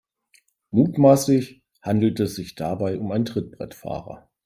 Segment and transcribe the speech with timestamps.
[0.71, 4.31] Mutmaßlich handelt es sich dabei um einen Trittbrettfahrer.